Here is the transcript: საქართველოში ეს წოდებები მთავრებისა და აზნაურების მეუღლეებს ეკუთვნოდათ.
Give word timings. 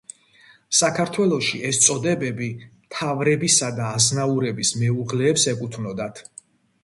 საქართველოში 0.77 1.59
ეს 1.71 1.79
წოდებები 1.87 2.47
მთავრებისა 2.63 3.69
და 3.81 3.91
აზნაურების 3.99 4.75
მეუღლეებს 4.85 5.47
ეკუთვნოდათ. 5.55 6.25